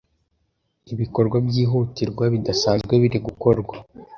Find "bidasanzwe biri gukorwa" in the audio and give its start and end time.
2.33-3.75